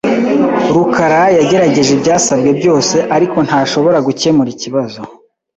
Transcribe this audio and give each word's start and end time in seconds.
rukara 0.75 1.21
yagerageje 1.37 1.91
ibyasabwe 1.93 2.49
byose, 2.59 2.95
ariko 3.15 3.37
ntashobora 3.47 3.97
gukemura 4.07 4.49
ikibazo. 4.55 4.99